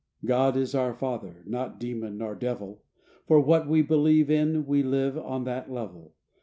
[0.25, 2.81] God is our Father, not demon nor devil,
[3.27, 6.15] For what we believe in we live on that level.